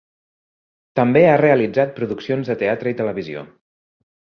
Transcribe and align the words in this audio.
També 1.01 1.23
ha 1.33 1.37
realitzat 1.43 1.95
produccions 2.01 2.53
de 2.53 2.59
teatre 2.67 2.97
i 2.97 2.99
televisió. 3.05 3.51